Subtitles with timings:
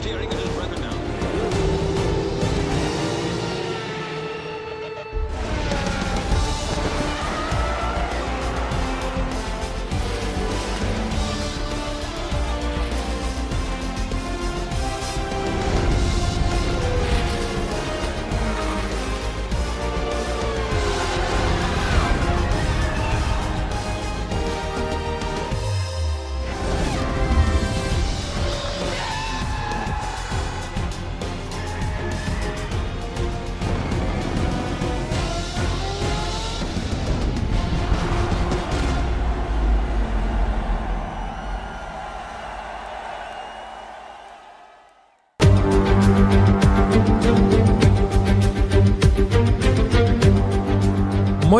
[0.00, 0.39] steering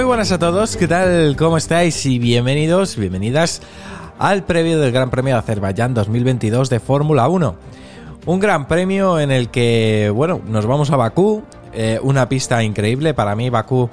[0.01, 1.37] Muy buenas a todos, ¿qué tal?
[1.37, 2.07] ¿Cómo estáis?
[2.07, 3.61] Y bienvenidos, bienvenidas
[4.19, 7.55] al previo del Gran Premio de Azerbaiyán 2022 de Fórmula 1.
[8.25, 11.42] Un gran premio en el que, bueno, nos vamos a Bakú,
[11.75, 13.12] eh, una pista increíble.
[13.12, 13.91] Para mí, Bakú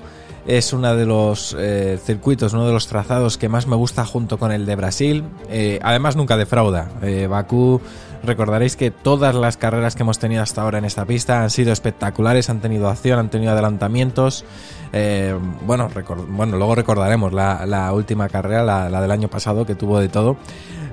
[0.48, 4.40] es uno de los eh, circuitos, uno de los trazados que más me gusta junto
[4.40, 5.26] con el de Brasil.
[5.50, 6.90] Eh, además, nunca defrauda.
[7.30, 7.82] Bakú,
[8.24, 11.74] recordaréis que todas las carreras que hemos tenido hasta ahora en esta pista han sido
[11.74, 14.46] espectaculares, han tenido acción, han tenido adelantamientos.
[14.94, 15.90] Eh, bueno,
[16.30, 20.10] bueno, luego recordaremos la, la última carrera, la, la del año pasado, que tuvo de
[20.10, 20.38] todo.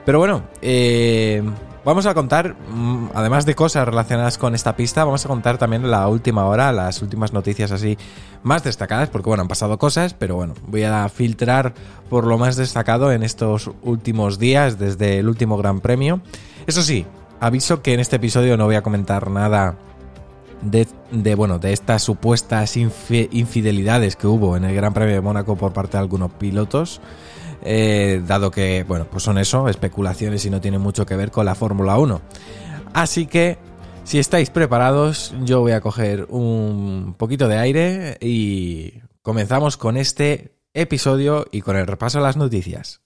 [0.04, 1.42] Pero bueno, eh,
[1.84, 5.90] vamos a contar, mm, además de cosas relacionadas con esta pista, vamos a contar también
[5.90, 7.96] la última hora, las últimas noticias así
[8.42, 11.72] más destacadas, porque bueno, han pasado cosas, pero bueno, voy a filtrar
[12.10, 16.20] por lo más destacado en estos últimos días, desde el último Gran Premio.
[16.66, 17.06] Eso sí,
[17.40, 19.76] aviso que en este episodio no voy a comentar nada
[20.64, 25.20] de, de, bueno, de estas supuestas infi- infidelidades que hubo en el Gran Premio de
[25.20, 27.00] Mónaco por parte de algunos pilotos.
[27.62, 31.46] eh, dado que, bueno, pues son eso, especulaciones y no tienen mucho que ver con
[31.46, 32.20] la Fórmula 1.
[32.92, 33.56] Así que,
[34.04, 40.58] si estáis preparados, yo voy a coger un poquito de aire y comenzamos con este
[40.74, 43.00] episodio y con el repaso a las noticias.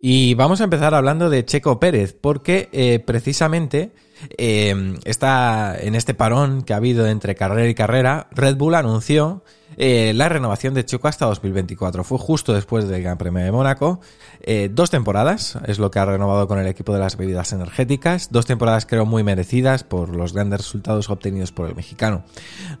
[0.00, 3.92] Y vamos a empezar hablando de Checo Pérez, porque eh, precisamente
[4.36, 9.42] eh, está en este parón que ha habido entre carrera y carrera, Red Bull anunció
[9.76, 12.02] eh, la renovación de Checo hasta 2024.
[12.04, 14.00] Fue justo después del Gran Premio de Mónaco.
[14.40, 18.30] Eh, dos temporadas es lo que ha renovado con el equipo de las bebidas energéticas.
[18.32, 22.24] Dos temporadas creo muy merecidas por los grandes resultados obtenidos por el mexicano.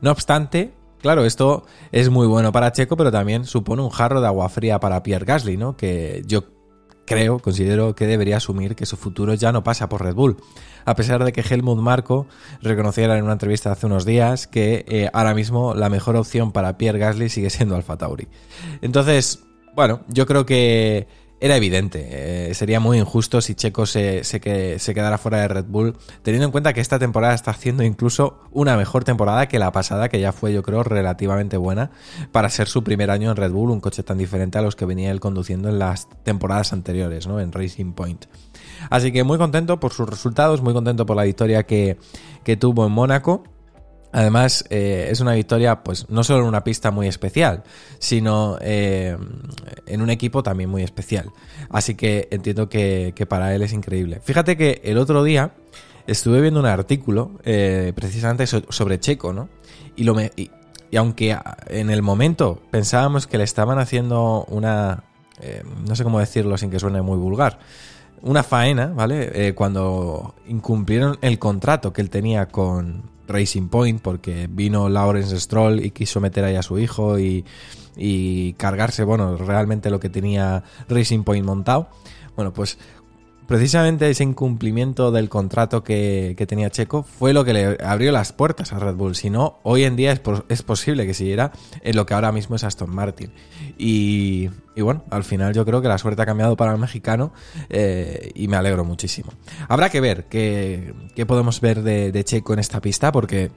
[0.00, 4.26] No obstante, Claro, esto es muy bueno para Checo, pero también supone un jarro de
[4.26, 5.76] agua fría para Pierre Gasly, ¿no?
[5.76, 6.57] Que yo
[7.08, 10.36] creo, considero que debería asumir que su futuro ya no pasa por Red Bull.
[10.84, 12.26] A pesar de que Helmut Marko
[12.62, 16.76] reconociera en una entrevista hace unos días que eh, ahora mismo la mejor opción para
[16.76, 18.28] Pierre Gasly sigue siendo Alfa Tauri.
[18.82, 19.42] Entonces,
[19.74, 21.08] bueno, yo creo que
[21.40, 22.08] era evidente.
[22.50, 25.96] Eh, sería muy injusto si Checo se, se, que, se quedara fuera de Red Bull,
[26.22, 30.08] teniendo en cuenta que esta temporada está haciendo incluso una mejor temporada que la pasada,
[30.08, 31.90] que ya fue, yo creo, relativamente buena
[32.32, 34.84] para ser su primer año en Red Bull, un coche tan diferente a los que
[34.84, 37.40] venía él conduciendo en las temporadas anteriores, ¿no?
[37.40, 38.26] En Racing Point.
[38.90, 41.98] Así que muy contento por sus resultados, muy contento por la victoria que,
[42.44, 43.44] que tuvo en Mónaco.
[44.10, 47.62] Además, eh, es una victoria, pues, no solo en una pista muy especial,
[47.98, 49.16] sino eh,
[49.86, 51.30] en un equipo también muy especial.
[51.70, 54.20] Así que entiendo que, para él es increíble.
[54.22, 55.52] Fíjate que el otro día
[56.06, 59.50] estuve viendo un artículo eh, precisamente so sobre Checo, ¿no?
[59.94, 60.50] Y, lo me, y,
[60.96, 61.36] aunque
[61.66, 65.04] en el momento pensábamos que le estaban haciendo una.
[65.86, 67.58] no sé cómo decirlo sin que suene muy vulgar.
[68.22, 69.54] Una faena, ¿vale?
[69.54, 75.90] Cuando incumplieron el contrato que él tenía con, Racing Point porque vino Lawrence Stroll y
[75.90, 77.44] quiso meter ahí a su hijo y,
[77.96, 81.88] y, cargarse, bueno, realmente lo que tenía Racing Point montado.
[82.34, 82.78] Bueno, pues
[83.46, 88.32] precisamente ese incumplimiento del contrato que, que, tenía Checo fue lo que le abrió las
[88.32, 89.16] puertas a Red Bull.
[89.16, 91.52] Si no, hoy en día es, es posible que siguiera
[91.82, 93.32] en lo que ahora mismo es Aston Martin.
[93.78, 97.32] Y, bueno, al final yo creo que la suerte ha cambiado para el mexicano
[97.70, 99.32] eh, y me alegro muchísimo.
[99.68, 103.50] Habrá que ver qué, qué podemos ver de, de Checo en esta pista porque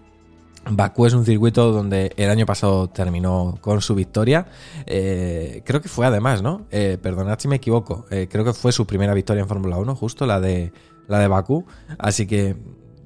[0.69, 4.45] Bakú es un circuito donde el año pasado terminó con su victoria.
[4.85, 6.67] Eh, creo que fue además, ¿no?
[6.69, 8.05] Eh, perdonad si me equivoco.
[8.07, 10.71] Creo que fue su primera victoria en Fórmula 1, justo la de,
[11.07, 11.65] la de Bakú.
[11.97, 12.55] Así que,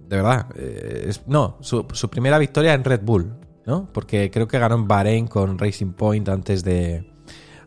[0.07, 0.47] de verdad,
[1.27, 3.33] no, su, primera victoria en Red Bull,
[3.65, 3.89] ¿no?
[3.91, 7.11] Porque creo que ganó en Bahrein con Racing Point antes de,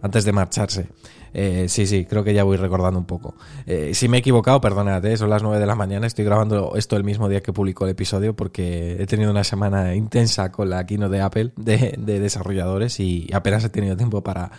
[0.01, 0.89] antes de marcharse.
[1.33, 3.35] Eh, sí, sí, creo que ya voy recordando un poco.
[3.67, 6.97] Eh, si me he equivocado, perdónate, son las 9 de la mañana, estoy grabando esto
[6.97, 10.87] el mismo día que publicó el episodio porque he tenido una semana intensa con la
[10.87, 14.51] keynote de Apple de, desarrolladores y apenas he tenido tiempo para,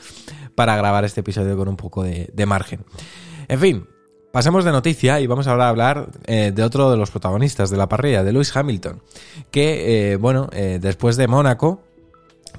[0.55, 2.85] para grabar este episodio con un poco de, margen.
[3.47, 3.87] En fin,
[4.31, 7.77] Pasemos de noticia y vamos ahora a hablar eh, de otro de los protagonistas de
[7.77, 9.01] la parrilla, de Lewis Hamilton,
[9.49, 11.81] que, bueno, después de Mónaco,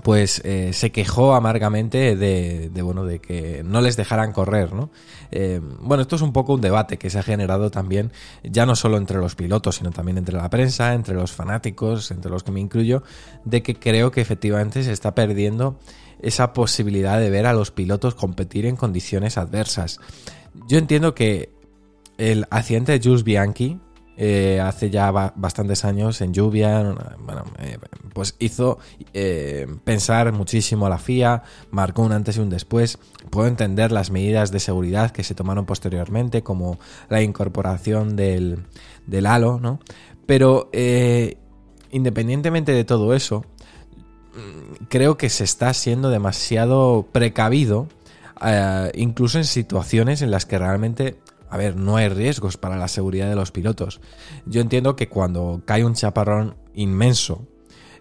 [0.02, 4.90] pues eh, se quejó amargamente de, bueno de que no les dejaran correr no
[5.30, 8.12] eh, bueno esto es un poco un debate que se ha generado también
[8.42, 12.30] ya no solo entre los pilotos sino también entre la prensa entre los fanáticos entre
[12.30, 13.02] los que me incluyo
[13.44, 15.78] de que creo que efectivamente se está perdiendo
[16.22, 20.00] esa posibilidad de ver a los pilotos competir en condiciones adversas.
[20.68, 21.48] Yo entiendo que
[22.20, 23.80] el accidente de Jules Bianchi
[24.18, 27.78] eh, hace ya bastantes años en lluvia, bueno, eh,
[28.12, 28.78] pues hizo
[29.14, 32.98] eh, pensar muchísimo a la FIA, marcó un antes y un después.
[33.30, 36.78] Puedo entender las medidas de seguridad que se tomaron posteriormente, como
[37.08, 38.66] la incorporación del,
[39.06, 39.80] del halo, ¿no?
[40.26, 40.68] Pero
[41.90, 43.46] independientemente de todo eso,
[44.34, 47.88] mm, creo que se está siendo demasiado precavido,
[48.92, 51.16] incluso en situaciones en las que realmente
[51.50, 54.00] a ver, no hay riesgos para la seguridad de los pilotos.
[54.46, 57.46] Yo entiendo que cuando cae un chaparrón inmenso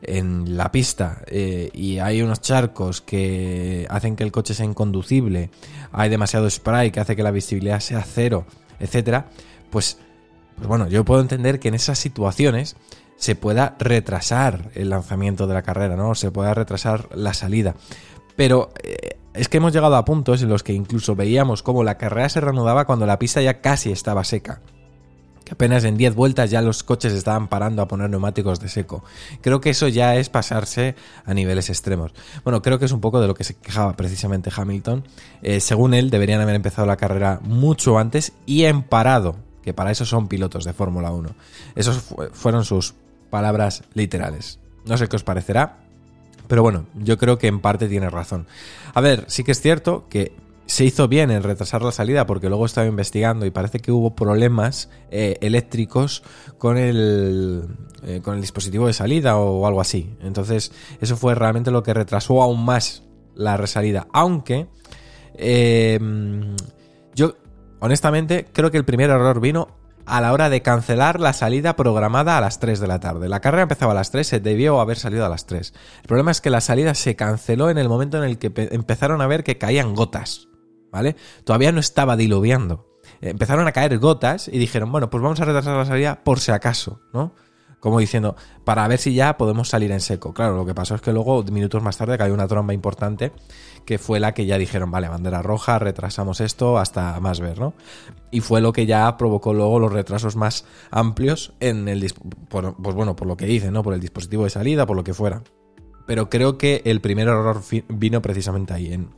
[0.02, 5.50] en la pista eh, y hay unos charcos que hacen que el coche sea inconducible,
[5.92, 8.46] hay demasiado spray que hace que la visibilidad sea cero,
[8.80, 9.30] etcétera,
[9.70, 9.98] pues,
[10.56, 12.76] pues bueno, yo puedo entender que en esas situaciones
[13.18, 16.16] se pueda retrasar el lanzamiento de la carrera, ¿no?
[16.16, 17.76] Se pueda retrasar la salida.
[18.38, 21.98] Pero eh, es que hemos llegado a puntos en los que incluso veíamos cómo la
[21.98, 24.62] carrera se reanudaba cuando la pista ya casi estaba seca.
[25.46, 29.04] Que apenas en 10 vueltas ya los coches estaban parando a poner neumáticos de seco.
[29.42, 30.96] Creo que eso ya es pasarse
[31.26, 32.14] a niveles extremos.
[32.44, 35.08] Bueno, creo que es un poco de lo que se quejaba precisamente Hamilton.
[35.42, 39.92] Eh, según él, deberían haber empezado la carrera mucho antes y en parado, que para
[39.92, 41.30] eso son pilotos de Fórmula 1.
[41.76, 42.04] Esas
[42.34, 42.94] fueron sus
[43.30, 44.60] palabras literales.
[44.86, 45.78] No sé qué os parecerá,
[46.50, 48.48] pero bueno, yo creo que en parte tiene razón.
[48.96, 50.34] A ver, sí que es cierto que
[50.66, 54.16] se hizo bien en retrasar la salida porque luego estaba investigando y parece que hubo
[54.16, 56.24] problemas eh, eléctricos
[56.58, 57.66] con el,
[58.04, 60.16] eh, con el dispositivo de salida o algo así.
[60.22, 63.04] Entonces, eso fue realmente lo que retrasó aún más
[63.36, 64.08] la resalida.
[64.12, 64.68] Aunque
[65.36, 66.00] eh,
[67.14, 67.36] yo,
[67.80, 69.79] honestamente, creo que el primer error vino
[70.10, 73.30] a la hora de cancelar la salida programada a las 3 de la tarde.
[73.30, 75.74] La carrera empezaba a las 3, se debió haber salido a las 3.
[76.02, 79.22] El problema es que la salida se canceló en el momento en el que empezaron
[79.22, 80.48] a ver que caían gotas,
[80.92, 81.16] ¿vale?
[81.44, 82.88] Todavía no estaba diluviando.
[83.22, 86.52] Empezaron a caer gotas y dijeron, bueno, pues vamos a retrasar la salida por si
[86.52, 87.34] acaso, ¿no?
[87.80, 90.34] Como diciendo, para ver si ya podemos salir en seco.
[90.34, 93.32] Claro, lo que pasó es que luego, minutos más tarde, cayó una tromba importante
[93.86, 97.74] que fue la que ya dijeron, vale, bandera roja, retrasamos esto hasta más ver, ¿no?
[98.32, 102.14] Y fue lo que ya provocó luego los retrasos más amplios en el,
[102.50, 103.82] por, pues bueno, por lo que dice, ¿no?
[103.82, 105.42] Por el dispositivo de salida, por lo que fuera.
[106.06, 109.10] Pero creo que el primer error vino precisamente ahí, en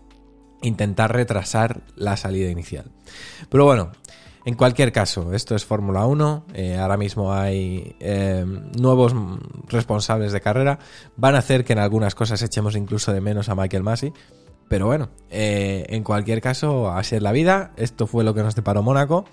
[0.61, 2.91] intentar retrasar la salida inicial.
[3.49, 3.91] Pero bueno,
[4.43, 6.45] en cualquier caso, esto es Fórmula 1.
[6.55, 8.43] Eh, ahora mismo hay eh,
[8.79, 9.13] nuevos
[9.67, 10.79] responsables de carrera.
[11.15, 14.13] Van a hacer que en algunas cosas echemos incluso de menos a Michael Massey.
[14.67, 17.73] Pero bueno, eh, en cualquier caso, así es la vida.
[17.77, 19.25] Esto fue lo que nos deparó Mónaco.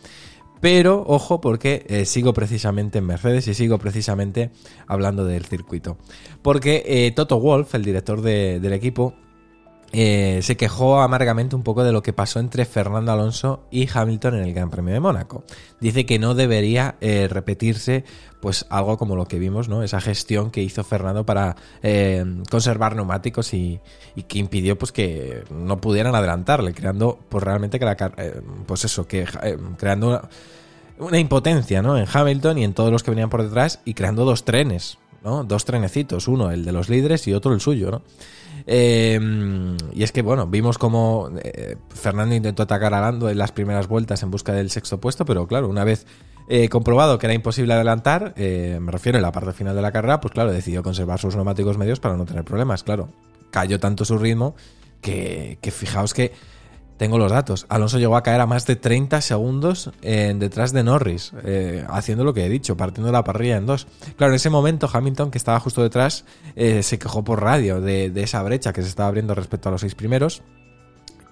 [0.60, 4.50] Pero ojo porque sigo precisamente en Mercedes y sigo precisamente
[4.88, 5.98] hablando del circuito.
[6.42, 9.14] Porque Toto Wolf, el director del equipo,
[9.92, 14.34] eh, se quejó amargamente un poco de lo que pasó entre Fernando Alonso y Hamilton
[14.34, 15.44] en el Gran Premio de Mónaco.
[15.80, 18.04] Dice que no debería eh, repetirse
[18.40, 19.82] pues algo como lo que vimos, ¿no?
[19.82, 23.80] Esa gestión que hizo Fernando para eh, conservar neumáticos y,
[24.28, 27.96] que impidió pues que no pudieran adelantarle, creando pues realmente que la
[28.66, 29.26] pues eso, que
[29.78, 30.22] creando una,
[30.98, 31.96] una impotencia, ¿no?
[31.96, 35.44] En Hamilton y en todos los que venían por detrás y creando dos trenes, ¿no?
[35.44, 38.02] Dos trenecitos, uno el de los líderes y otro el suyo, ¿no?
[38.66, 43.52] Em, y es que, bueno, vimos como eh, Fernando intentó atacar a Lando en las
[43.52, 46.06] primeras vueltas en busca del sexto puesto, pero claro, una vez
[46.48, 49.92] eh, comprobado que era imposible adelantar, eh, me refiero en la parte final de la
[49.92, 53.08] carrera, pues claro, decidió conservar sus neumáticos medios para no tener problemas, claro.
[53.50, 54.54] Cayó tanto su ritmo
[55.00, 56.32] que, que fijaos que
[56.98, 57.64] tengo los datos.
[57.68, 62.24] Alonso llegó a caer a más de 30 segundos en detrás de Norris, eh, haciendo
[62.24, 63.86] lo que he dicho, partiendo la parrilla en dos.
[64.16, 66.24] Claro, en ese momento Hamilton, que estaba justo detrás,
[66.56, 69.80] eh, se quejó por radio de, esa brecha que se estaba abriendo respecto a los
[69.80, 70.42] seis primeros.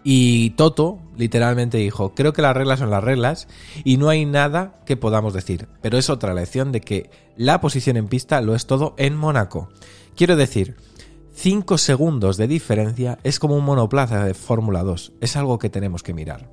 [0.05, 3.49] Y Toto literalmente dijo, creo que las reglas son las reglas
[3.83, 5.67] y no hay nada que podamos decir.
[5.83, 9.69] Pero es otra lección de que la posición en pista lo es todo en Mónaco.
[10.15, 10.77] Quiero decir,
[11.37, 15.13] 5 segundos de diferencia es como un monoplaza de Fórmula 2.
[15.21, 16.49] Es algo que tenemos que mirar.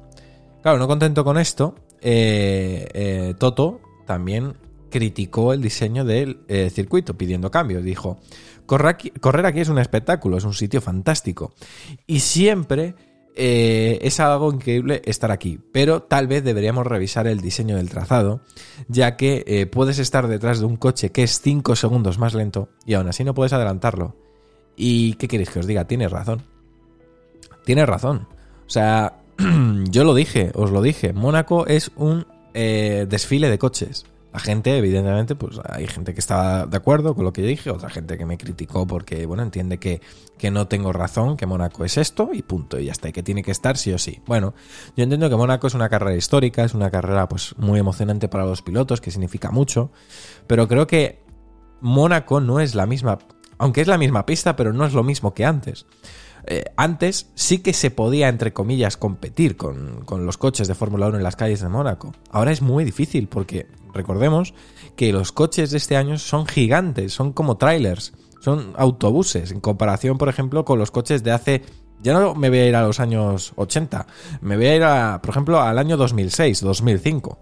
[0.62, 4.58] Claro, no contento con esto, eh, eh, Toto también
[4.92, 7.82] criticó el diseño del eh, circuito pidiendo cambios.
[7.82, 8.20] Dijo,
[8.66, 11.54] correr aquí, es un espectáculo, es un sitio fantástico.
[12.06, 12.96] Y siempre
[13.36, 18.42] es algo increíble estar aquí, pero tal vez deberíamos revisar el diseño del trazado,
[18.90, 22.94] ya que puedes estar detrás de un coche que es 5 segundos más lento y
[22.94, 24.23] aún así no puedes adelantarlo.
[24.76, 25.86] ¿Y qué queréis que os diga?
[25.86, 26.44] Tienes razón.
[27.66, 28.28] Tienes razón.
[28.66, 29.22] O sea,
[29.90, 34.06] yo lo dije, os lo dije, Mónaco es un eh, desfile de coches.
[34.34, 37.70] La gente, evidentemente, pues hay gente que estaba de acuerdo con lo que yo dije,
[37.70, 40.02] otra gente que me criticó porque, bueno, entiende que,
[40.40, 43.22] que no tengo razón, que Mónaco es esto y punto, y ya está, y que
[43.22, 44.24] tiene que estar sí o sí.
[44.26, 44.56] Bueno,
[44.98, 48.44] yo entiendo que Mónaco es una carrera histórica, es una carrera pues muy emocionante para
[48.44, 49.92] los pilotos, que significa mucho,
[50.48, 51.22] pero creo que
[51.82, 53.20] Mónaco no es la misma,
[53.64, 55.86] aunque es la misma pista, pero no es lo mismo que antes.
[56.46, 61.08] Eh, antes sí que se podía, entre comillas, competir con, con los coches de Fórmula
[61.08, 62.14] 1 en las calles de Mónaco.
[62.30, 64.54] Ahora es muy difícil porque recordemos
[64.98, 70.18] que los coches de este año son gigantes, son como trailers, son autobuses, en comparación,
[70.18, 71.62] por ejemplo, con los coches de hace...
[72.02, 74.08] Ya no me voy a ir a los años 80,
[74.42, 77.40] me voy a ir, a, por ejemplo, al año 2006, 2005.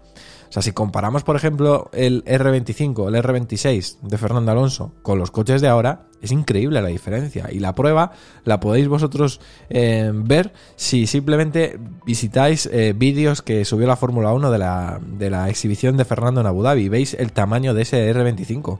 [0.52, 5.30] O sea, si comparamos, por ejemplo, el R25, el R26 de Fernando Alonso con los
[5.30, 7.48] coches de ahora, es increíble la diferencia.
[7.50, 8.12] Y la prueba
[8.44, 9.40] la podéis vosotros
[9.70, 15.30] eh, ver si simplemente visitáis eh, vídeos que subió la Fórmula 1 de la, de
[15.30, 16.90] la exhibición de Fernando en Abu Dhabi.
[16.90, 18.78] Veis el tamaño de ese R25.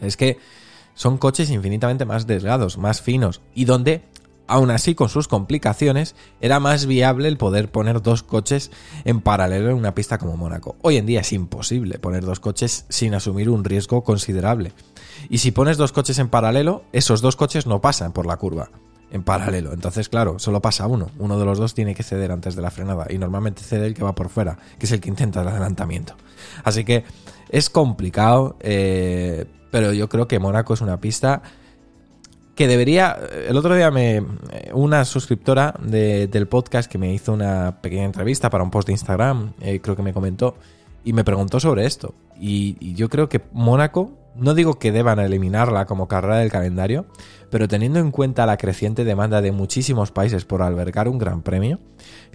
[0.00, 0.38] Es que
[0.94, 4.04] son coches infinitamente más delgados, más finos, y donde
[4.50, 8.72] Aún así, con sus complicaciones, era más viable el poder poner dos coches
[9.04, 10.74] en paralelo en una pista como Mónaco.
[10.82, 14.72] Hoy en día es imposible poner dos coches sin asumir un riesgo considerable.
[15.28, 18.70] Y si pones dos coches en paralelo, esos dos coches no pasan por la curva
[19.12, 19.72] en paralelo.
[19.72, 21.12] Entonces, claro, solo pasa uno.
[21.20, 23.06] Uno de los dos tiene que ceder antes de la frenada.
[23.08, 26.16] Y normalmente cede el que va por fuera, que es el que intenta el adelantamiento.
[26.64, 27.04] Así que
[27.50, 31.40] es complicado, eh, pero yo creo que Mónaco es una pista
[32.60, 33.18] que debería.
[33.48, 34.22] El otro día me.
[34.74, 38.92] Una suscriptora de, del podcast que me hizo una pequeña entrevista para un post de
[38.92, 40.56] Instagram, eh, creo que me comentó,
[41.02, 42.12] y me preguntó sobre esto.
[42.38, 47.06] Y, yo creo que Mónaco, no digo que deban eliminarla como carrera del calendario,
[47.50, 51.80] pero teniendo en cuenta la creciente demanda de muchísimos países por albergar un gran premio,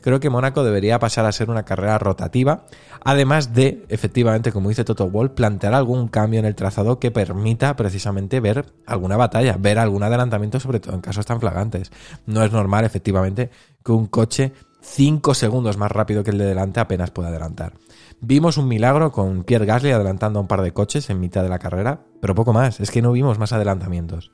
[0.02, 2.66] creo que Mónaco debería pasar a ser una carrera rotativa,
[3.04, 7.75] además de, efectivamente, como dice Toto Wolff, plantear algún cambio en el trazado que permita
[7.75, 11.92] precisamente ver alguna batalla, ver algún adelantamiento, sobre todo en casos tan flagrantes.
[12.25, 13.50] No es normal, efectivamente,
[13.84, 17.74] que un coche 5 segundos más rápido que el de delante apenas pueda adelantar.
[18.22, 21.50] Vimos un milagro con Pierre Gasly adelantando a un par de coches en mitad de
[21.50, 24.32] la carrera, pero poco más, es que no vimos más adelantamientos.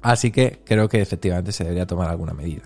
[0.00, 2.62] Así que creo que efectivamente se debería tomar alguna medida.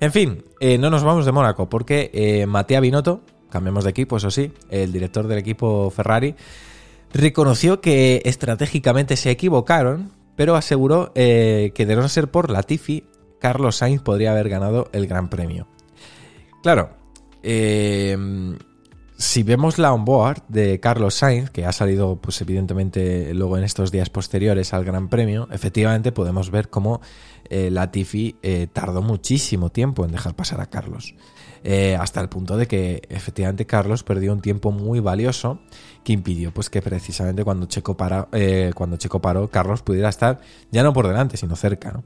[0.00, 4.16] En fin, eh, no nos vamos de Mónaco porque eh, Matías Binotto, cambiamos de equipo,
[4.16, 6.36] eso sí, el director del equipo Ferrari,
[7.12, 13.04] reconoció que estratégicamente se equivocaron, pero aseguró eh, que de no ser por Latifi,
[13.40, 15.66] Carlos Sainz podría haber ganado el Gran Premio.
[16.62, 16.90] Claro,
[17.42, 18.16] eh,
[19.18, 23.90] si vemos la onboard de Carlos Sainz, que ha salido, pues evidentemente, luego en estos
[23.90, 27.00] días posteriores al Gran Premio, efectivamente podemos ver cómo
[27.50, 31.16] eh, Latifi eh, tardó muchísimo tiempo en dejar pasar a Carlos.
[31.64, 35.58] Eh, hasta el punto de que efectivamente Carlos perdió un tiempo muy valioso
[36.04, 37.96] que impidió pues que precisamente cuando Checo,
[38.32, 42.04] eh, cuando Checo paró Carlos pudiera estar ya no por delante sino cerca ¿no?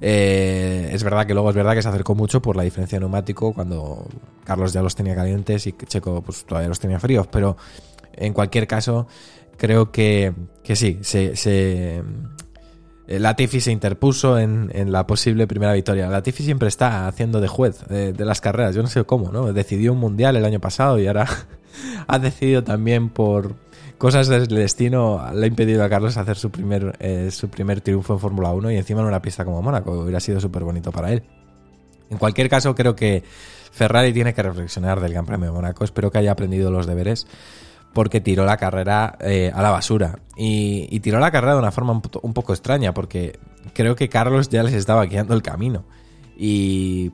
[0.00, 3.00] Eh, es verdad que luego es verdad que se acercó mucho por la diferencia de
[3.00, 4.06] neumático cuando
[4.44, 7.56] Carlos ya los tenía calientes y Checo pues todavía los tenía fríos, pero
[8.14, 9.06] en cualquier caso
[9.58, 12.02] creo que, que sí, se, se
[13.06, 16.08] Latifi se interpuso en, en, la posible primera victoria.
[16.08, 19.52] Latifi siempre está haciendo de juez de, de, las carreras, yo no sé cómo, ¿no?
[19.52, 21.26] Decidió un mundial el año pasado y ahora
[22.06, 23.56] ha decidido también por
[24.00, 28.14] cosas del destino le ha impedido a Carlos hacer su primer, eh, su primer triunfo
[28.14, 29.92] en Fórmula 1 y encima en una pista como Mónaco.
[29.92, 31.22] Hubiera sido súper bonito para él.
[32.08, 33.22] En cualquier caso, creo que
[33.70, 35.84] Ferrari tiene que reflexionar del Gran Premio de Mónaco.
[35.84, 37.26] Espero que haya aprendido los deberes
[37.92, 40.20] porque tiró la carrera eh, a la basura.
[40.34, 43.38] Y, tiró la carrera de una forma un, un, poco extraña porque
[43.74, 45.84] creo que Carlos ya les estaba guiando el camino.
[46.38, 47.12] Y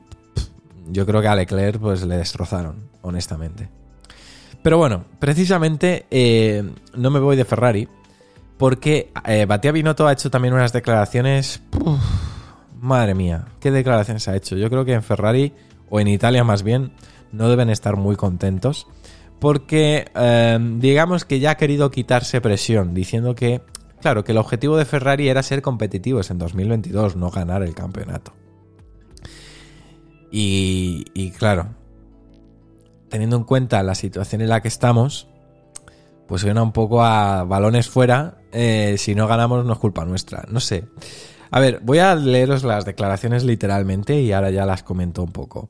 [0.89, 3.76] yo creo que a Leclerc pues le destrozaron, honestamente.
[4.67, 6.61] Pero bueno, precisamente eh,
[6.93, 7.87] no me voy de Ferrari
[8.57, 11.61] porque eh, Batia Binotto ha hecho también unas declaraciones...
[12.81, 14.57] Madre mía, ¿qué declaraciones ha hecho?
[14.57, 15.53] Yo creo que en Ferrari,
[15.89, 16.91] o en Italia más bien,
[17.31, 18.87] no deben estar muy contentos
[19.39, 23.61] porque eh, digamos que ya ha querido quitarse presión, diciendo que
[24.01, 28.33] Claro, que el objetivo de Ferrari era ser competitivos en 2022, no ganar el campeonato.
[30.29, 31.69] Y claro,
[33.09, 35.27] teniendo en cuenta la situación en la que estamos,
[36.27, 38.35] pues suena un poco a balones fuera.
[38.51, 40.45] eh, si no ganamos no es culpa nuestra.
[40.49, 40.85] No sé.
[41.51, 45.69] A ver, voy a leeros las declaraciones literalmente y ahora ya las comento un poco.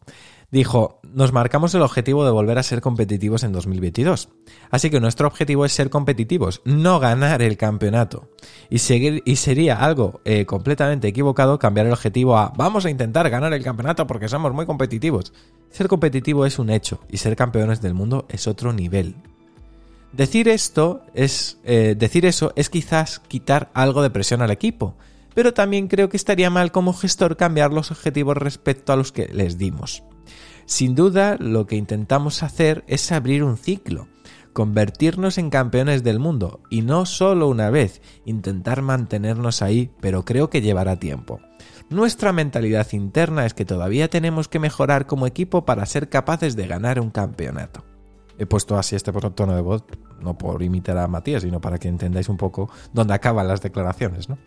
[0.50, 4.30] Dijo, nos marcamos el objetivo de volver a ser competitivos en 2022.
[4.72, 8.30] Así que nuestro objetivo es ser competitivos, no ganar el campeonato.
[8.70, 13.30] Y, seguir, y sería algo eh, completamente equivocado cambiar el objetivo a vamos a intentar
[13.30, 15.34] ganar el campeonato porque somos muy competitivos.
[15.70, 19.16] Ser competitivo es un hecho y ser campeones del mundo es otro nivel.
[20.14, 21.60] Decir esto es.
[21.66, 24.96] eh, decir eso es quizás quitar algo de presión al equipo.
[25.36, 29.28] Pero también creo que estaría mal como gestor cambiar los objetivos respecto a los que
[29.28, 30.04] les dimos.
[30.68, 34.10] Sin duda, lo que intentamos hacer es abrir un ciclo,
[34.52, 40.50] convertirnos en campeones del mundo, y no solo una vez, intentar mantenernos ahí, pero creo
[40.50, 41.40] que llevará tiempo.
[41.90, 46.68] Nuestra mentalidad interna es que todavía tenemos que mejorar como equipo para ser capaces de
[46.68, 47.86] ganar un campeonato.
[48.38, 49.86] He puesto así este tono de voz,
[50.20, 54.28] no por imitar a Matías, sino para que entendáis un poco dónde acaban las declaraciones,
[54.28, 54.38] ¿no?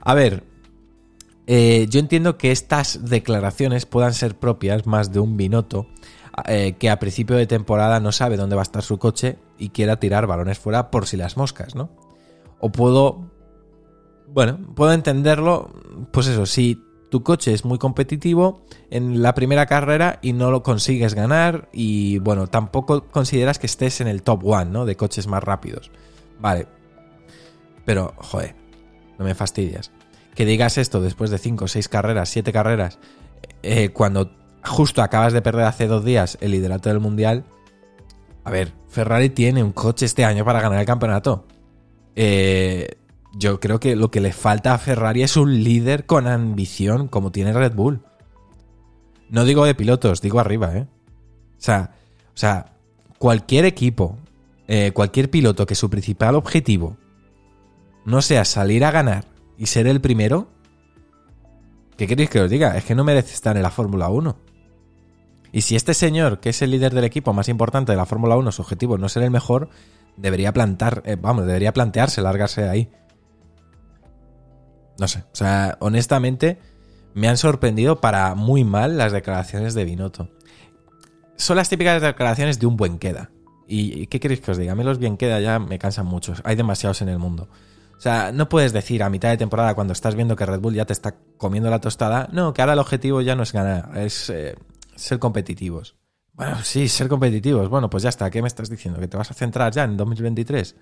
[0.00, 0.44] A ver,
[1.46, 5.86] eh, yo entiendo que estas declaraciones puedan ser propias más de un Binotto
[6.46, 9.70] eh, que a principio de temporada no sabe dónde va a estar su coche y
[9.70, 11.90] quiera tirar balones fuera por si las moscas, ¿no?
[12.60, 13.30] O puedo,
[14.28, 15.72] bueno, puedo entenderlo,
[16.12, 20.62] pues eso, si tu coche es muy competitivo en la primera carrera y no lo
[20.62, 24.84] consigues ganar y bueno, tampoco consideras que estés en el top one, ¿no?
[24.84, 25.90] De coches más rápidos.
[26.40, 26.66] Vale.
[27.84, 28.56] Pero, joder,
[29.18, 29.92] no me fastidias.
[30.36, 32.98] Que digas esto después de 5, 6 carreras, 7 carreras,
[33.62, 34.30] eh, cuando
[34.62, 37.44] justo acabas de perder hace dos días el liderato del mundial.
[38.44, 41.46] A ver, Ferrari tiene un coche este año para ganar el campeonato.
[42.14, 42.98] Eh,
[43.32, 47.32] yo creo que lo que le falta a Ferrari es un líder con ambición como
[47.32, 48.02] tiene Red Bull.
[49.28, 50.86] No digo de pilotos, digo arriba, ¿eh?
[51.58, 52.74] O sea,
[53.18, 54.18] cualquier equipo,
[54.68, 56.96] eh, cualquier piloto que su principal objetivo
[58.04, 60.48] no sea salir a ganar y ser el primero,
[61.96, 62.76] ¿qué queréis que os diga?
[62.76, 64.36] Es que no merece estar en la Fórmula 1.
[65.52, 68.36] Y si este señor, que es el líder del equipo más importante de la Fórmula
[68.36, 69.70] 1, su objetivo no ser el mejor,
[70.16, 72.90] debería plantar, eh, vamos, debería plantearse largarse ahí.
[74.98, 76.58] No sé, o sea, honestamente
[77.14, 80.30] me han sorprendido para muy mal las declaraciones de Binotto.
[81.36, 83.30] Son las típicas declaraciones de un buen queda.
[83.68, 84.72] ¿Y qué queréis que os diga?
[84.72, 86.34] A mí los bien queda ya me cansan mucho.
[86.44, 87.48] Hay demasiados en el mundo.
[87.96, 90.74] O sea, no puedes decir a mitad de temporada cuando estás viendo que Red Bull
[90.74, 93.96] ya te está comiendo la tostada, no, que ahora el objetivo ya no es ganar,
[93.96, 94.56] es eh,
[94.94, 95.96] ser competitivos.
[96.34, 97.68] Bueno, sí, ser competitivos.
[97.70, 98.30] Bueno, pues ya está.
[98.30, 99.00] ¿Qué me estás diciendo?
[99.00, 100.76] ¿Que te vas a centrar ya en 2023?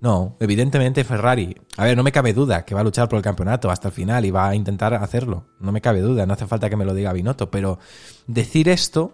[0.00, 1.54] No, evidentemente Ferrari.
[1.76, 3.94] A ver, no me cabe duda que va a luchar por el campeonato hasta el
[3.94, 5.46] final y va a intentar hacerlo.
[5.60, 7.78] No me cabe duda, no hace falta que me lo diga Binotto, pero
[8.26, 9.12] decir esto.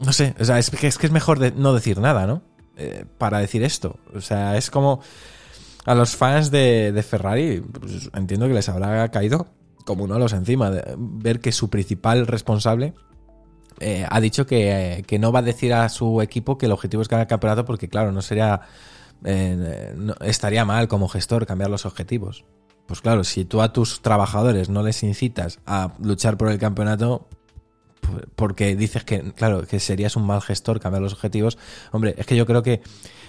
[0.00, 2.42] No sé, o sea, es que es, mejor no decir nada, ¿no?
[2.80, 3.96] Eh, para decir esto.
[4.14, 5.00] O sea, es como
[5.84, 9.48] a los fans de, Ferrari, pues, entiendo que les habrá caído
[9.84, 12.94] como uno a los encima, ver que su principal responsable
[13.80, 17.02] eh, ha dicho que, que, no va a decir a su equipo que el objetivo
[17.02, 18.60] es ganar el campeonato porque, claro, no sería.
[19.24, 22.44] Eh, estaría mal como gestor cambiar los objetivos.
[22.86, 27.26] Pues claro, si tú a tus trabajadores no les incitas a luchar por el campeonato
[28.36, 31.58] porque dices que, claro, que serías un mal gestor cambiar los objetivos,
[31.92, 32.80] hombre, es que yo creo que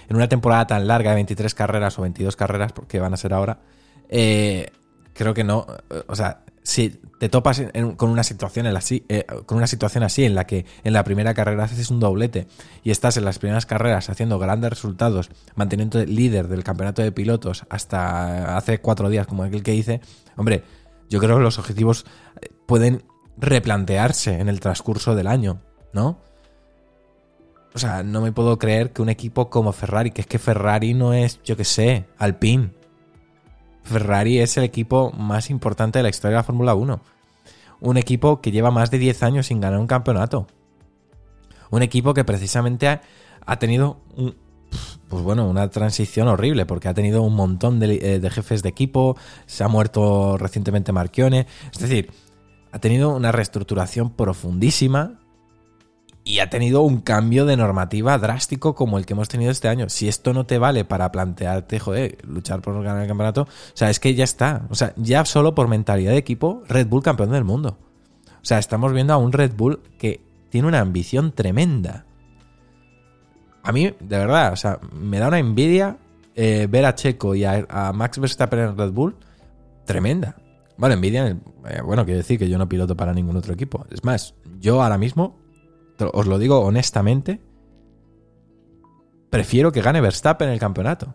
[0.08, 3.32] en una temporada tan larga de 23 carreras o 22 carreras, porque van a ser
[3.32, 3.60] ahora,
[4.08, 4.70] eh,
[5.12, 5.66] creo que no,
[6.06, 10.04] o sea, si te topas en, en, con una situación así, eh, con una situación
[10.04, 12.46] así en la que en la primera carrera haces un doblete
[12.82, 17.64] y estás en las primeras carreras haciendo grandes resultados, manteniendo líder del campeonato de pilotos
[17.70, 20.00] hasta hace cuatro días, como aquel que hice,
[20.36, 20.64] hombre,
[21.08, 22.06] yo creo que los objetivos
[22.66, 23.02] pueden
[23.36, 25.60] replantearse en el transcurso del año,
[25.92, 26.18] ¿no?
[27.74, 30.94] O sea, no me puedo creer que un equipo como Ferrari, que es que Ferrari
[30.94, 32.72] no es, yo que sé, Alpine.
[33.84, 37.00] Ferrari es el equipo más importante de la historia de la Fórmula 1.
[37.80, 40.46] Un equipo que lleva más de 10 años sin ganar un campeonato.
[41.70, 44.36] Un equipo que precisamente ha, tenido un,
[45.08, 49.16] pues bueno, una transición horrible, porque ha tenido un montón de, de, jefes de equipo,
[49.46, 51.46] se ha muerto recientemente Marchione.
[51.72, 52.10] Es decir,
[52.72, 55.20] ha tenido una reestructuración profundísima
[56.24, 59.88] y ha tenido un cambio de normativa drástico como el que hemos tenido este año.
[59.88, 63.90] Si esto no te vale para plantearte, joder, luchar por ganar el campeonato, o sea,
[63.90, 64.66] es que ya está.
[64.70, 67.78] O sea, ya solo por mentalidad de equipo, Red Bull campeón del mundo.
[68.42, 72.04] O sea, estamos viendo a un Red Bull que tiene una ambición tremenda.
[73.62, 75.98] A mí, de verdad, o sea, me da una envidia
[76.34, 79.16] eh, ver a Checo y a, a Max Verstappen en Red Bull,
[79.84, 80.36] tremenda.
[80.80, 83.86] Bueno, envidia, eh, bueno, quiero decir que yo no piloto para ningún otro equipo.
[83.90, 85.38] Es más, yo ahora mismo,
[86.14, 87.38] os lo digo honestamente,
[89.28, 91.14] prefiero que gane Verstappen el campeonato.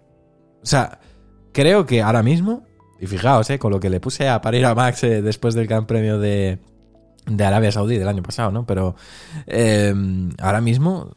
[0.62, 1.00] O sea,
[1.52, 2.64] creo que ahora mismo,
[3.00, 5.66] y fijaos, eh, con lo que le puse a parir a Max eh, después del
[5.66, 6.60] Gran Premio de,
[7.26, 8.68] de Arabia Saudí del año pasado, ¿no?
[8.68, 8.96] Pero
[10.42, 11.12] ahora mismo,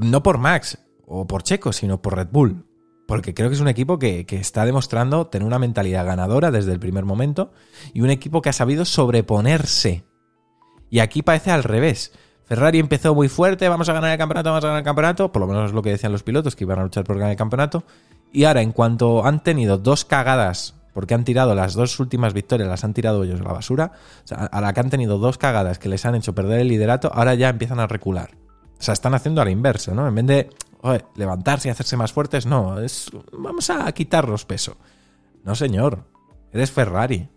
[0.00, 2.66] no por Max o por Checo, sino por Red Bull.
[3.10, 6.72] Porque creo que es un equipo que, que está demostrando tener una mentalidad ganadora desde
[6.72, 7.50] el primer momento
[7.92, 10.04] y un equipo que ha sabido sobreponerse.
[10.90, 12.12] Y aquí parece al revés.
[12.44, 15.40] Ferrari empezó muy fuerte, vamos a ganar el campeonato, vamos a ganar el campeonato, por
[15.40, 17.36] lo menos es lo que decían los pilotos, que iban a luchar por ganar el
[17.36, 17.82] campeonato.
[18.32, 22.68] Y ahora, en cuanto han tenido dos cagadas, porque han tirado las dos últimas victorias,
[22.68, 23.92] las han tirado ellos a la basura,
[24.24, 26.68] o sea, a la que han tenido dos cagadas que les han hecho perder el
[26.68, 28.30] liderato, ahora ya empiezan a recular.
[28.78, 30.06] O sea, están haciendo a la inversa, ¿no?
[30.06, 30.50] En vez de
[31.14, 34.76] levantarse y hacerse más fuertes, no, es vamos a quitarlos peso.
[35.44, 36.04] No, señor,
[36.52, 37.28] eres Ferrari.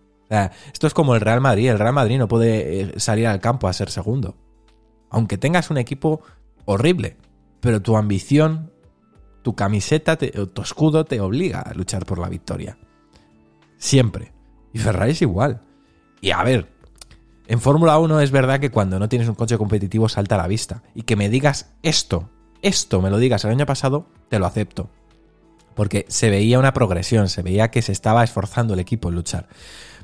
[0.74, 1.70] Esto es como el Real Madrid.
[1.70, 4.36] El Real Madrid no puede eh, salir al campo a ser segundo.
[5.10, 6.22] Aunque tengas un equipo
[6.66, 7.18] horrible,
[7.60, 8.72] pero tu ambición,
[9.44, 12.78] tu camiseta, te- tu escudo te obliga a luchar por la victoria.
[13.78, 14.32] Siempre.
[14.74, 15.62] Y Ferrari es igual.
[16.22, 16.72] Y a ver,
[17.48, 20.48] en Fórmula 1 es verdad que cuando no tienes un coche competitivo salta a la
[20.48, 20.82] vista.
[20.96, 22.30] Y que me digas esto,
[22.64, 24.90] esto me lo digas el año pasado, te lo acepto.
[25.76, 29.48] Porque se veía una progresión, se veía que se estaba esforzando el equipo en luchar.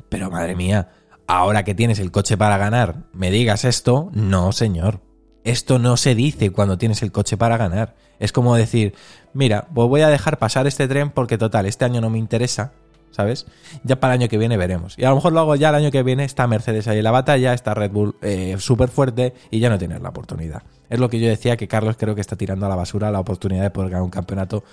[0.10, 0.89] Pero madre mía,
[1.26, 5.00] ahora que tienes el coche para ganar, me digas esto, no señor.
[5.43, 7.95] Esto no se dice cuando tienes el coche para ganar.
[8.19, 8.93] Es como decir,
[9.34, 12.74] mira, pues voy a dejar pasar este tren porque total, este año no me interesa,
[13.12, 13.45] ¿sabes?
[13.84, 14.95] Ya para el año que viene veremos.
[14.98, 17.04] Y a lo mejor lo hago ya el año que viene, está Mercedes ahí en
[17.04, 20.63] la batalla, está Red Bull eh, súper fuerte y ya no tienes la oportunidad.
[20.89, 23.19] Es lo que yo decía que Carlos creo que está tirando a la basura la
[23.19, 24.63] oportunidad de poder ganar un campeonato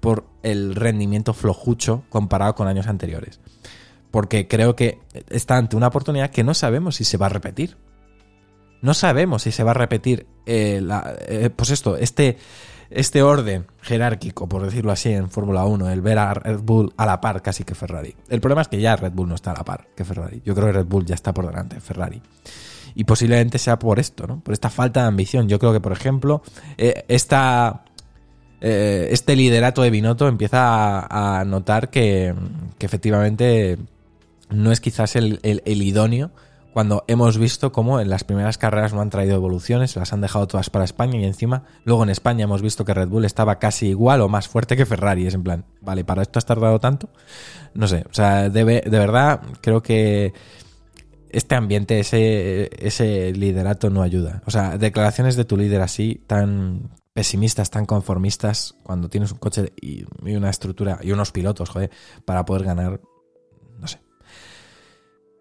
[0.00, 3.40] por el rendimiento flojucho comparado con años anteriores.
[4.10, 5.00] Porque creo que
[5.30, 7.78] está ante una oportunidad que no sabemos si se va a repetir.
[8.82, 10.82] No sabemos si se va a repetir, eh,
[11.28, 12.36] eh, pues esto, este,
[12.94, 17.06] este orden jerárquico, por decirlo así, en Fórmula 1, el ver a Red Bull a
[17.06, 18.14] la par casi que Ferrari.
[18.28, 20.42] El problema es que ya Red Bull no está a la par que Ferrari.
[20.44, 22.22] Yo creo que Red Bull ya está por delante de Ferrari.
[22.94, 24.40] Y posiblemente sea por esto, ¿no?
[24.40, 25.48] Por esta falta de ambición.
[25.48, 26.42] Yo creo que, por ejemplo,
[26.76, 27.84] eh, esta,
[28.60, 32.34] eh, este liderato de Binotto empieza a, notar que,
[32.78, 33.78] que efectivamente
[34.50, 36.30] no es quizás el idóneo
[36.72, 40.46] cuando hemos visto cómo en las primeras carreras no han traído evoluciones, las han dejado
[40.46, 43.88] todas para España y encima luego en España hemos visto que Red Bull estaba casi
[43.88, 45.26] igual o más fuerte que Ferrari.
[45.26, 47.10] Es en plan, vale, ¿para esto has tardado tanto?
[47.74, 50.32] No sé, o sea, debe- de verdad creo que
[51.30, 54.42] este ambiente, ese, ese liderato no ayuda.
[54.46, 59.72] O sea, declaraciones de tu líder así, tan pesimistas, tan conformistas, cuando tienes un coche
[59.80, 61.90] y, y una estructura y unos pilotos, joder,
[62.24, 63.00] para poder ganar.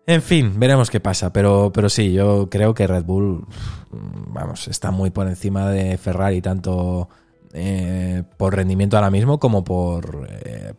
[0.08, 3.46] En fin, veremos qué pasa, pero, pero sí, yo creo que Red Bull,
[3.92, 7.08] vamos, está muy por encima de Ferrari, tanto
[7.54, 10.74] eh, por rendimiento ahora mismo como por eh,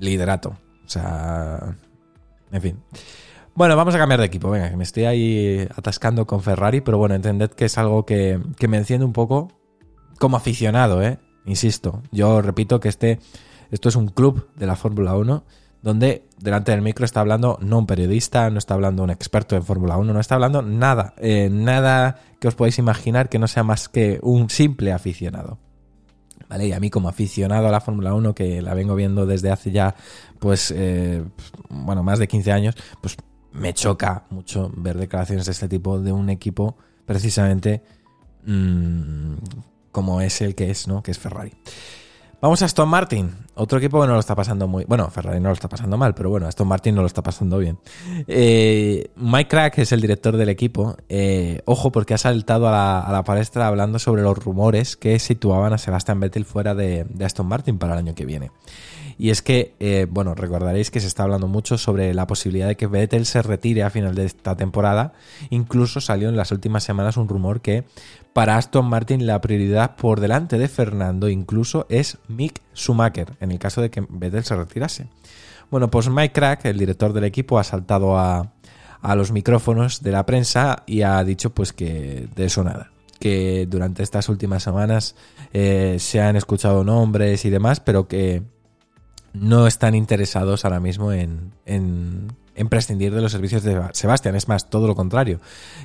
[0.00, 0.56] liderato.
[0.84, 1.76] O sea,
[2.50, 2.82] en fin.
[3.54, 4.50] Bueno, vamos a cambiar de equipo.
[4.50, 8.40] Venga, que me estoy ahí atascando con Ferrari, pero bueno, entended que es algo que,
[8.58, 9.52] que me enciende un poco
[10.18, 11.18] como aficionado, ¿eh?
[11.46, 13.20] Insisto, yo repito que este,
[13.70, 15.44] esto es un club de la Fórmula 1
[15.84, 19.62] donde delante del micro está hablando no un periodista, no está hablando un experto en
[19.62, 23.64] Fórmula 1, no está hablando nada, eh, nada que os podáis imaginar que no sea
[23.64, 25.58] más que un simple aficionado.
[26.48, 26.68] ¿Vale?
[26.68, 29.72] Y a mí como aficionado a la Fórmula 1, que la vengo viendo desde hace
[29.72, 29.94] ya,
[30.38, 31.22] pues, eh,
[31.68, 33.18] bueno, más de 15 años, pues
[33.52, 37.82] me choca mucho ver declaraciones de este tipo de un equipo precisamente
[38.46, 39.34] mmm,
[39.92, 41.02] como es el que es, ¿no?
[41.02, 41.52] Que es Ferrari.
[42.44, 44.84] Vamos a Aston Martin, otro equipo que no lo está pasando muy...
[44.84, 47.56] Bueno, Ferrari no lo está pasando mal, pero bueno, Aston Martin no lo está pasando
[47.56, 47.78] bien.
[48.28, 50.94] Eh, Mike Crack es el director del equipo.
[51.08, 55.18] Eh, ojo, porque ha saltado a la, a la, palestra hablando sobre los rumores que
[55.18, 58.50] situaban a Sebastian Vettel fuera de, de Aston Martin para el año que viene.
[59.18, 62.76] Y es que, eh, bueno, recordaréis que se está hablando mucho sobre la posibilidad de
[62.76, 65.12] que Vettel se retire a final de esta temporada.
[65.50, 67.84] Incluso salió en las últimas semanas un rumor que
[68.32, 73.58] para Aston Martin la prioridad por delante de Fernando incluso es Mick Schumacher, en el
[73.58, 75.06] caso de que Vettel se retirase.
[75.70, 78.52] Bueno, pues Mike Crack, el director del equipo, ha saltado a,
[79.00, 82.90] a los micrófonos de la prensa y ha dicho pues que de eso nada
[83.24, 85.14] que durante estas últimas semanas
[85.54, 88.42] eh, se han escuchado nombres y demás, pero que
[89.34, 92.28] no están interesados ahora mismo en, en,
[92.70, 94.36] prescindir de los servicios de Sebastián.
[94.36, 95.40] Es más, todo lo contrario.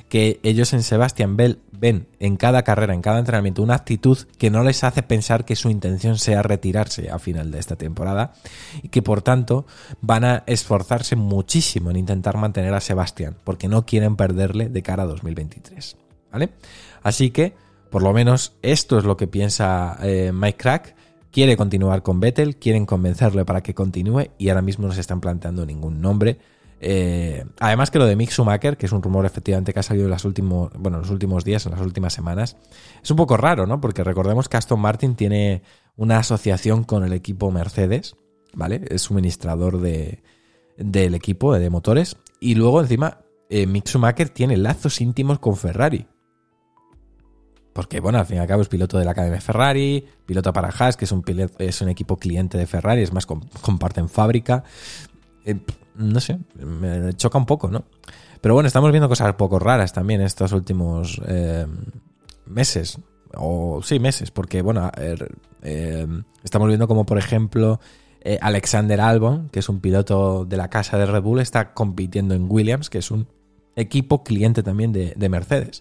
[0.08, 4.62] Que ellos en Sebastián ven en cada carrera, en cada entrenamiento, una actitud que no
[4.62, 8.34] les hace pensar que su intención sea retirarse a final de esta temporada
[8.82, 9.66] y que por tanto
[10.00, 15.02] van a esforzarse muchísimo en intentar mantener a Sebastián porque no quieren perderle de cara
[15.02, 15.96] a 2023.
[16.30, 16.50] ¿Vale?
[17.02, 17.54] Así que,
[17.90, 20.99] por lo menos, esto es lo que piensa eh, Mike Crack
[21.30, 25.20] quiere continuar con Vettel, quieren convencerle para que continúe y ahora mismo no se están
[25.20, 26.38] planteando ningún nombre.
[26.82, 30.06] Eh, además que lo de Mick Schumacher, que es un rumor efectivamente que ha salido
[30.06, 32.56] en, los últimos, bueno, los últimos días, en las últimas semanas,
[33.02, 33.80] es un poco raro, ¿no?
[33.80, 35.62] Porque recordemos que Aston Martin tiene
[35.96, 38.16] una asociación con el equipo Mercedes,
[38.54, 38.82] ¿vale?
[38.88, 40.22] Es suministrador de,
[40.78, 42.16] del equipo de motores.
[42.40, 43.18] Y luego encima
[43.50, 46.06] eh, Mick Schumacher tiene lazos íntimos con Ferrari.
[47.80, 50.68] Porque, bueno, al fin y al cabo es piloto de la Academia Ferrari, piloto para
[50.68, 51.24] Haas, que es un,
[51.58, 54.64] es un equipo cliente de Ferrari, es más, comparten fábrica.
[55.46, 55.58] Eh,
[55.94, 57.84] no sé, me choca un poco, ¿no?
[58.42, 61.66] Pero bueno, estamos viendo cosas poco raras también estos últimos eh,
[62.44, 62.98] meses.
[63.32, 64.92] O sí, meses, porque, bueno,
[65.62, 66.06] eh,
[66.44, 67.80] estamos viendo como, por ejemplo,
[68.42, 72.44] Alexander Albon, que es un piloto de la casa de Red Bull, está compitiendo en
[72.46, 73.26] Williams, que es un
[73.74, 75.80] equipo cliente también de Mercedes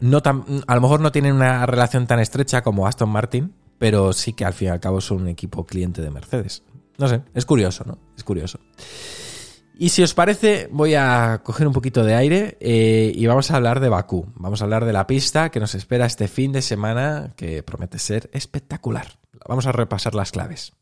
[0.00, 4.12] no tan, a lo mejor no tienen una relación tan estrecha como Aston Martin, pero
[4.12, 6.62] sí que al fin y al cabo son un equipo cliente de Mercedes.
[6.98, 7.98] No sé, es curioso, ¿no?
[8.16, 8.58] Es curioso.
[9.78, 13.56] Y si os parece, voy a coger un poquito de aire eh, y vamos a
[13.56, 14.32] hablar de Bakú.
[14.34, 17.98] Vamos a hablar de la pista que nos espera este fin de semana, que promete
[17.98, 19.18] ser espectacular.
[19.46, 20.72] Vamos a repasar las claves.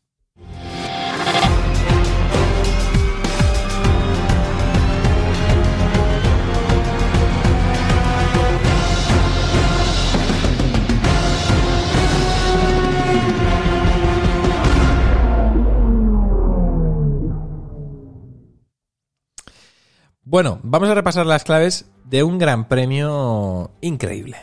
[20.35, 24.35] Bueno, vamos a repasar las claves de un gran premio increíble.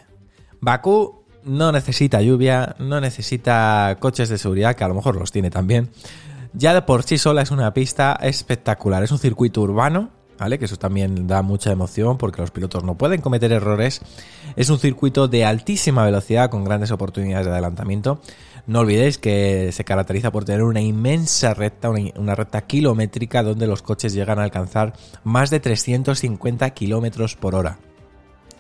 [0.58, 5.50] Bakú no necesita lluvia, no necesita coches de seguridad, que a lo mejor los tiene
[5.50, 5.90] también.
[6.54, 9.02] Ya de por sí sola es una pista espectacular.
[9.02, 10.08] Es un circuito urbano,
[10.42, 14.00] Que eso también da mucha emoción porque los pilotos no pueden cometer errores.
[14.56, 18.20] Es un circuito de altísima velocidad con grandes oportunidades de adelantamiento.
[18.66, 23.82] No olvidéis que se caracteriza por tener una inmensa recta, una, recta kilométrica donde los
[23.82, 27.78] coches llegan a alcanzar más de 350 kilómetros por hora.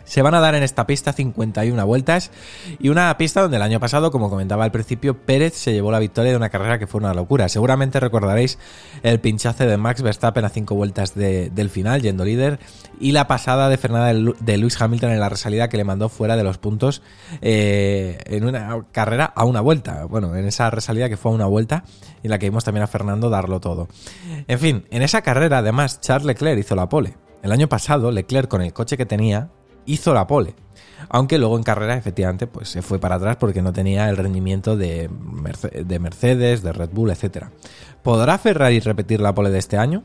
[0.04, 2.30] Se van a dar en esta pista 51 vueltas
[2.78, 5.98] y una pista donde el año pasado, como comentaba al principio, Pérez se llevó la
[5.98, 7.48] victoria de una carrera que fue una locura.
[7.48, 8.58] Seguramente recordaréis
[9.02, 12.58] el pinchazo de Max Verstappen a 5 vueltas del final, yendo líder,
[13.00, 16.36] y la pasada de Fernanda de Lewis Hamilton en la resalida que le mandó fuera
[16.36, 17.02] de los puntos
[17.40, 20.04] eh, en una carrera a una vuelta.
[20.04, 21.84] Bueno, en esa resalida que fue a una vuelta
[22.22, 23.88] y en la que vimos también a Fernando darlo todo.
[24.46, 27.16] En fin, en esa carrera además Charles Leclerc hizo la pole.
[27.42, 29.50] El año pasado Leclerc con el coche que tenía
[29.86, 30.54] hizo la pole.
[31.08, 34.76] Aunque luego en carrera efectivamente pues se fue para atrás porque no tenía el rendimiento
[34.76, 35.10] de,
[35.84, 37.46] de Mercedes, de Red Bull, etc.
[38.02, 40.04] ¿Podrá Ferrari repetir la pole de este año?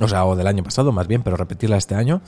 [0.00, 2.20] O sea, o del año pasado más bien, pero repetirla este año.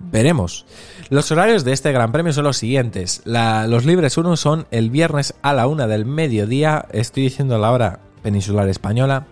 [0.00, 0.66] Veremos.
[1.08, 3.22] Los horarios de este Gran Premio son los siguientes.
[3.24, 6.86] los libres 1 son el viernes a la 1 del mediodía.
[6.90, 9.26] Estoy diciendo la hora peninsular española.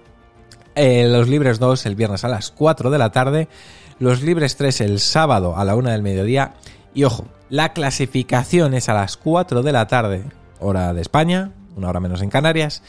[0.76, 3.48] Eh, los libres 2 el viernes a las 4 de la tarde.
[3.98, 6.54] Los libres 3 el sábado a la 1 del mediodía.
[6.94, 10.24] Y ojo, la clasificación es a las 4 de la tarde,
[10.58, 12.82] hora de España, una hora menos en Canarias,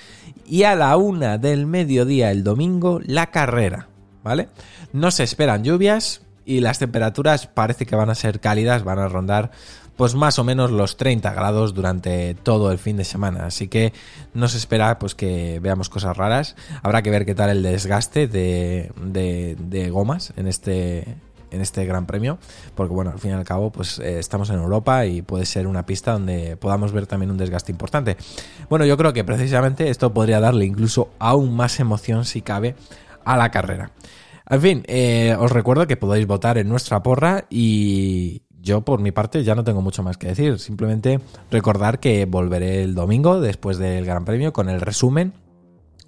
[0.46, 3.88] y a la 1 del mediodía el domingo la carrera,
[4.24, 4.50] ¿vale?
[4.92, 9.08] No se esperan lluvias y las temperaturas parece que van a ser cálidas, van a
[9.08, 9.52] rondar
[9.96, 13.46] pues más o menos los 30 grados durante todo el fin de semana.
[13.46, 13.94] Así que
[14.34, 16.56] no se espera pues que veamos cosas raras.
[16.82, 21.18] Habrá que ver qué tal el desgaste de, de, de gomas en este,
[21.52, 22.40] en este gran premio,
[22.76, 25.68] porque bueno, al fin y al cabo, pues eh, estamos en Europa y puede ser
[25.68, 28.18] una pista donde podamos ver también un desgaste importante.
[28.70, 32.76] Bueno, yo creo que precisamente esto podría darle incluso aún más emoción, si cabe,
[33.24, 33.92] a la carrera.
[34.50, 39.12] En fin, eh, os recuerdo que podéis votar en nuestra porra y yo por mi
[39.12, 40.60] parte ya no tengo mucho más que decir.
[40.60, 45.34] Simplemente recordar que volveré el domingo después del Gran Premio con el resumen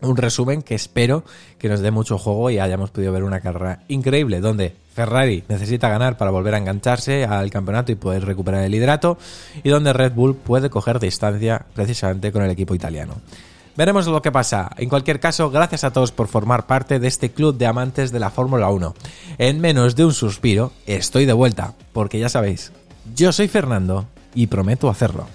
[0.03, 1.23] un resumen que espero
[1.57, 5.89] que nos dé mucho juego y hayamos podido ver una carrera increíble donde Ferrari necesita
[5.89, 9.17] ganar para volver a engancharse al campeonato y poder recuperar el liderato
[9.63, 13.15] y donde Red Bull puede coger distancia precisamente con el equipo italiano.
[13.75, 14.69] Veremos lo que pasa.
[14.77, 18.19] En cualquier caso, gracias a todos por formar parte de este club de amantes de
[18.19, 18.93] la Fórmula 1.
[19.39, 22.71] En menos de un suspiro, estoy de vuelta, porque ya sabéis,
[23.15, 25.27] yo soy Fernando y prometo hacerlo.